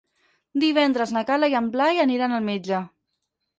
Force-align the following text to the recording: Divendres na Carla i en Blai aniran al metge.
Divendres 0.63 1.13
na 1.17 1.23
Carla 1.27 1.51
i 1.53 1.59
en 1.61 1.69
Blai 1.77 2.03
aniran 2.07 2.37
al 2.41 2.51
metge. 2.51 2.83